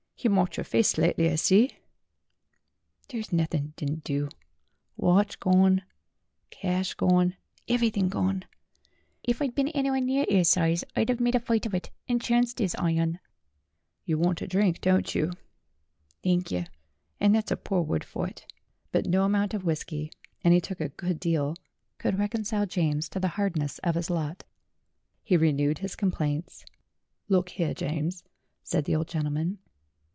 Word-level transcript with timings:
He 0.21 0.29
marked 0.29 0.57
your 0.57 0.63
face 0.65 0.89
slightly, 0.89 1.27
I 1.31 1.33
see." 1.33 1.79
"There's 3.09 3.33
nutthing 3.33 3.69
'e 3.69 3.73
didn't 3.75 4.03
do. 4.03 4.29
Watch 4.95 5.39
gone. 5.39 5.81
Cash 6.51 6.91
A 6.93 6.97
DEVIL, 6.97 7.07
A 7.07 7.09
BOY, 7.09 7.17
A 7.17 7.25
DESIGNER 7.25 8.05
163 8.05 8.07
gone. 8.07 8.07
Ev'rything 8.07 8.09
gone. 8.09 8.45
If 9.23 9.41
I'd 9.41 9.55
bin 9.55 9.69
anywheer 9.69 9.99
near 10.01 10.25
'is 10.29 10.47
size 10.47 10.83
I'd 10.95 11.09
'ave 11.09 11.23
made 11.23 11.33
a 11.33 11.39
fight 11.39 11.65
of 11.65 11.73
it, 11.73 11.89
an' 12.07 12.19
chanced 12.19 12.61
'is 12.61 12.75
iron." 12.75 13.17
"You 14.05 14.19
want 14.19 14.43
a 14.43 14.47
drink, 14.47 14.79
don't 14.79 15.15
you?" 15.15 15.31
"Thank 16.23 16.51
yer, 16.51 16.65
and 17.19 17.33
that's 17.33 17.49
a 17.49 17.57
pore 17.57 17.81
word 17.83 18.03
fur 18.03 18.27
it." 18.27 18.45
But 18.91 19.07
no 19.07 19.23
amount 19.23 19.55
of 19.55 19.65
whisky 19.65 20.11
and 20.43 20.53
he 20.53 20.61
took 20.61 20.79
a 20.79 20.89
good 20.89 21.19
deal 21.19 21.55
could 21.97 22.19
reconcile 22.19 22.67
James 22.67 23.09
to 23.09 23.19
the 23.19 23.29
hardness 23.39 23.79
of 23.79 23.95
his 23.95 24.11
lot. 24.11 24.43
He 25.23 25.35
renewed 25.35 25.79
his 25.79 25.95
complaints. 25.95 26.63
"Look 27.27 27.49
here, 27.49 27.73
James," 27.73 28.23
said 28.61 28.85
the 28.85 28.95
old 28.95 29.07
gentleman. 29.07 29.57